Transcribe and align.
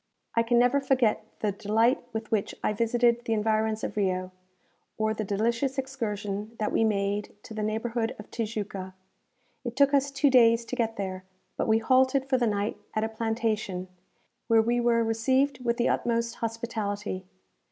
I 0.33 0.41
can 0.41 0.57
never 0.57 0.81
forget 0.81 1.23
the 1.41 1.51
delight 1.51 1.99
with 2.11 2.31
which 2.31 2.55
I 2.63 2.73
visited 2.73 3.23
the 3.25 3.33
environs 3.33 3.83
of 3.83 3.95
Rio, 3.95 4.31
or 4.97 5.13
the 5.13 5.23
delicious 5.23 5.77
excursion 5.77 6.55
that 6.57 6.71
we 6.71 6.83
made 6.83 7.35
to 7.43 7.53
the 7.53 7.61
neighbourhood 7.61 8.15
of 8.17 8.31
Tijuca. 8.31 8.95
It 9.63 9.75
took 9.75 9.93
us 9.93 10.09
two 10.09 10.31
days 10.31 10.65
to 10.65 10.75
get 10.75 10.95
there; 10.95 11.23
but 11.55 11.67
we 11.67 11.77
halted 11.77 12.25
for 12.27 12.39
the 12.39 12.47
night 12.47 12.77
at 12.95 13.03
a 13.03 13.09
plantation, 13.09 13.89
where 14.47 14.63
we 14.63 14.79
were 14.79 15.03
received 15.03 15.63
with 15.63 15.77
the 15.77 15.89
utmost 15.89 16.33
hospitality. 16.37 17.27